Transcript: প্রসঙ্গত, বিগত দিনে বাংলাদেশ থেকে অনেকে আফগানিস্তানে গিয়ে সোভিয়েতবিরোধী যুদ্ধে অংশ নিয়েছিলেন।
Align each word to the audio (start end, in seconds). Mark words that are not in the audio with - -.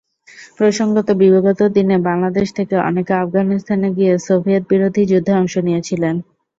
প্রসঙ্গত, 0.57 1.07
বিগত 1.21 1.59
দিনে 1.75 1.97
বাংলাদেশ 2.09 2.47
থেকে 2.57 2.75
অনেকে 2.89 3.13
আফগানিস্তানে 3.15 3.87
গিয়ে 3.97 4.13
সোভিয়েতবিরোধী 4.27 5.03
যুদ্ধে 5.11 5.33
অংশ 5.35 5.53
নিয়েছিলেন। 5.67 6.15